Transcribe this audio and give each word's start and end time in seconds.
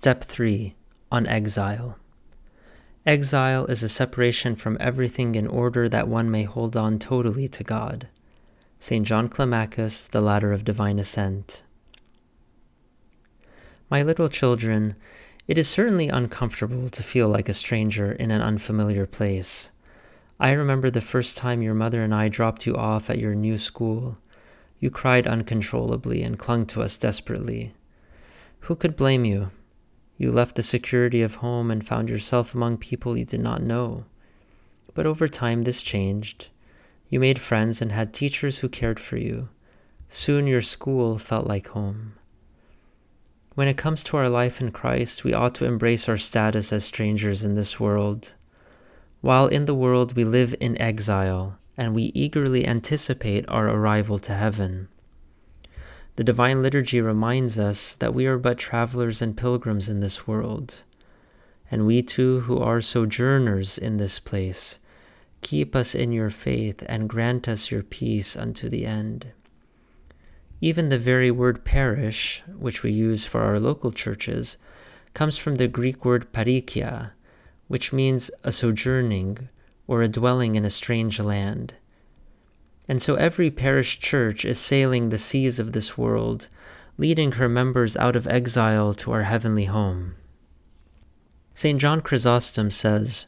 Step 0.00 0.22
3 0.22 0.76
On 1.10 1.26
Exile. 1.26 1.98
Exile 3.04 3.66
is 3.66 3.82
a 3.82 3.88
separation 3.88 4.54
from 4.54 4.76
everything 4.78 5.34
in 5.34 5.48
order 5.48 5.88
that 5.88 6.06
one 6.06 6.30
may 6.30 6.44
hold 6.44 6.76
on 6.76 7.00
totally 7.00 7.48
to 7.48 7.64
God. 7.64 8.06
St. 8.78 9.04
John 9.04 9.28
Climacus, 9.28 10.08
The 10.08 10.20
Ladder 10.20 10.52
of 10.52 10.62
Divine 10.62 11.00
Ascent. 11.00 11.64
My 13.90 14.04
little 14.04 14.28
children, 14.28 14.94
it 15.48 15.58
is 15.58 15.66
certainly 15.66 16.08
uncomfortable 16.08 16.88
to 16.90 17.02
feel 17.02 17.28
like 17.28 17.48
a 17.48 17.52
stranger 17.52 18.12
in 18.12 18.30
an 18.30 18.40
unfamiliar 18.40 19.04
place. 19.04 19.72
I 20.38 20.52
remember 20.52 20.90
the 20.90 21.00
first 21.00 21.36
time 21.36 21.60
your 21.60 21.74
mother 21.74 22.02
and 22.04 22.14
I 22.14 22.28
dropped 22.28 22.68
you 22.68 22.76
off 22.76 23.10
at 23.10 23.18
your 23.18 23.34
new 23.34 23.58
school. 23.58 24.16
You 24.78 24.92
cried 24.92 25.26
uncontrollably 25.26 26.22
and 26.22 26.38
clung 26.38 26.66
to 26.66 26.82
us 26.82 26.96
desperately. 26.96 27.72
Who 28.60 28.76
could 28.76 28.94
blame 28.94 29.24
you? 29.24 29.50
You 30.18 30.32
left 30.32 30.56
the 30.56 30.64
security 30.64 31.22
of 31.22 31.36
home 31.36 31.70
and 31.70 31.86
found 31.86 32.08
yourself 32.08 32.52
among 32.52 32.78
people 32.78 33.16
you 33.16 33.24
did 33.24 33.40
not 33.40 33.62
know. 33.62 34.04
But 34.92 35.06
over 35.06 35.28
time, 35.28 35.62
this 35.62 35.80
changed. 35.80 36.48
You 37.08 37.20
made 37.20 37.38
friends 37.38 37.80
and 37.80 37.92
had 37.92 38.12
teachers 38.12 38.58
who 38.58 38.68
cared 38.68 38.98
for 38.98 39.16
you. 39.16 39.48
Soon 40.08 40.48
your 40.48 40.60
school 40.60 41.18
felt 41.18 41.46
like 41.46 41.68
home. 41.68 42.14
When 43.54 43.68
it 43.68 43.76
comes 43.76 44.02
to 44.04 44.16
our 44.16 44.28
life 44.28 44.60
in 44.60 44.72
Christ, 44.72 45.22
we 45.22 45.32
ought 45.32 45.54
to 45.56 45.66
embrace 45.66 46.08
our 46.08 46.16
status 46.16 46.72
as 46.72 46.84
strangers 46.84 47.44
in 47.44 47.54
this 47.54 47.78
world. 47.78 48.34
While 49.20 49.46
in 49.46 49.66
the 49.66 49.74
world, 49.74 50.16
we 50.16 50.24
live 50.24 50.54
in 50.58 50.80
exile, 50.80 51.58
and 51.76 51.94
we 51.94 52.10
eagerly 52.14 52.66
anticipate 52.66 53.48
our 53.48 53.68
arrival 53.68 54.18
to 54.20 54.34
heaven. 54.34 54.88
The 56.18 56.24
Divine 56.24 56.62
Liturgy 56.62 57.00
reminds 57.00 57.60
us 57.60 57.94
that 57.94 58.12
we 58.12 58.26
are 58.26 58.38
but 58.38 58.58
travelers 58.58 59.22
and 59.22 59.36
pilgrims 59.36 59.88
in 59.88 60.00
this 60.00 60.26
world. 60.26 60.82
And 61.70 61.86
we 61.86 62.02
too, 62.02 62.40
who 62.40 62.58
are 62.58 62.80
sojourners 62.80 63.78
in 63.78 63.98
this 63.98 64.18
place, 64.18 64.80
keep 65.42 65.76
us 65.76 65.94
in 65.94 66.10
your 66.10 66.30
faith 66.30 66.82
and 66.88 67.08
grant 67.08 67.46
us 67.46 67.70
your 67.70 67.84
peace 67.84 68.36
unto 68.36 68.68
the 68.68 68.84
end. 68.84 69.28
Even 70.60 70.88
the 70.88 70.98
very 70.98 71.30
word 71.30 71.62
parish, 71.64 72.42
which 72.48 72.82
we 72.82 72.90
use 72.90 73.24
for 73.24 73.42
our 73.42 73.60
local 73.60 73.92
churches, 73.92 74.56
comes 75.14 75.38
from 75.38 75.54
the 75.54 75.68
Greek 75.68 76.04
word 76.04 76.32
parikia, 76.32 77.12
which 77.68 77.92
means 77.92 78.28
a 78.42 78.50
sojourning 78.50 79.48
or 79.86 80.02
a 80.02 80.08
dwelling 80.08 80.56
in 80.56 80.64
a 80.64 80.68
strange 80.70 81.20
land. 81.20 81.74
And 82.88 83.02
so 83.02 83.16
every 83.16 83.50
parish 83.50 84.00
church 84.00 84.44
is 84.44 84.58
sailing 84.58 85.10
the 85.10 85.18
seas 85.18 85.60
of 85.60 85.72
this 85.72 85.98
world, 85.98 86.48
leading 86.96 87.32
her 87.32 87.48
members 87.48 87.96
out 87.96 88.16
of 88.16 88.26
exile 88.26 88.94
to 88.94 89.12
our 89.12 89.24
heavenly 89.24 89.66
home. 89.66 90.14
St. 91.54 91.78
John 91.78 92.00
Chrysostom 92.00 92.70
says, 92.70 93.26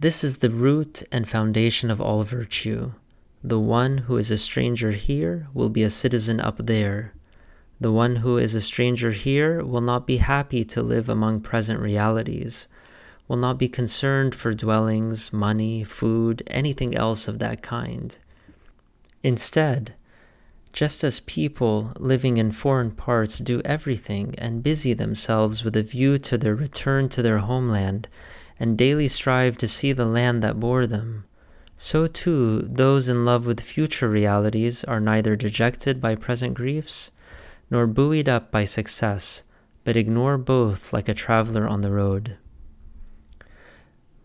This 0.00 0.24
is 0.24 0.38
the 0.38 0.50
root 0.50 1.02
and 1.12 1.28
foundation 1.28 1.90
of 1.90 2.00
all 2.00 2.22
virtue 2.22 2.92
the 3.46 3.60
one 3.60 3.98
who 3.98 4.16
is 4.16 4.30
a 4.30 4.38
stranger 4.38 4.92
here 4.92 5.48
will 5.52 5.68
be 5.68 5.82
a 5.82 5.90
citizen 5.90 6.40
up 6.40 6.56
there. 6.56 7.12
The 7.78 7.92
one 7.92 8.16
who 8.16 8.38
is 8.38 8.54
a 8.54 8.60
stranger 8.62 9.10
here 9.10 9.62
will 9.62 9.82
not 9.82 10.06
be 10.06 10.16
happy 10.16 10.64
to 10.64 10.82
live 10.82 11.10
among 11.10 11.42
present 11.42 11.78
realities, 11.78 12.68
will 13.28 13.36
not 13.36 13.58
be 13.58 13.68
concerned 13.68 14.34
for 14.34 14.54
dwellings, 14.54 15.30
money, 15.30 15.84
food, 15.84 16.42
anything 16.46 16.94
else 16.94 17.28
of 17.28 17.38
that 17.40 17.60
kind. 17.60 18.16
Instead, 19.24 19.94
just 20.74 21.02
as 21.02 21.20
people 21.20 21.92
living 21.98 22.36
in 22.36 22.52
foreign 22.52 22.90
parts 22.90 23.38
do 23.38 23.62
everything 23.64 24.34
and 24.36 24.62
busy 24.62 24.92
themselves 24.92 25.64
with 25.64 25.74
a 25.74 25.82
view 25.82 26.18
to 26.18 26.36
their 26.36 26.54
return 26.54 27.08
to 27.08 27.22
their 27.22 27.38
homeland 27.38 28.06
and 28.60 28.76
daily 28.76 29.08
strive 29.08 29.56
to 29.56 29.66
see 29.66 29.92
the 29.92 30.04
land 30.04 30.42
that 30.42 30.60
bore 30.60 30.86
them, 30.86 31.24
so 31.74 32.06
too 32.06 32.60
those 32.70 33.08
in 33.08 33.24
love 33.24 33.46
with 33.46 33.62
future 33.62 34.10
realities 34.10 34.84
are 34.84 35.00
neither 35.00 35.34
dejected 35.36 36.02
by 36.02 36.14
present 36.14 36.52
griefs 36.52 37.10
nor 37.70 37.86
buoyed 37.86 38.28
up 38.28 38.50
by 38.50 38.62
success, 38.64 39.42
but 39.84 39.96
ignore 39.96 40.36
both 40.36 40.92
like 40.92 41.08
a 41.08 41.14
traveler 41.14 41.66
on 41.66 41.80
the 41.80 41.90
road. 41.90 42.36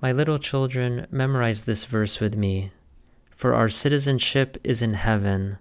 My 0.01 0.11
little 0.11 0.37
children, 0.37 1.07
memorize 1.09 1.63
this 1.63 1.85
verse 1.85 2.19
with 2.19 2.35
me. 2.35 2.71
For 3.39 3.55
our 3.55 3.69
citizenship 3.69 4.57
is 4.65 4.81
in 4.81 4.95
heaven, 4.95 5.59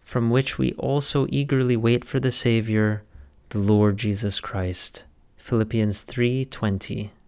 from 0.00 0.30
which 0.30 0.58
we 0.58 0.72
also 0.72 1.28
eagerly 1.30 1.76
wait 1.76 2.04
for 2.04 2.18
the 2.18 2.32
Savior, 2.32 3.04
the 3.50 3.60
Lord 3.60 3.98
Jesus 3.98 4.40
Christ. 4.40 5.04
Philippians 5.36 6.04
3:20. 6.06 7.12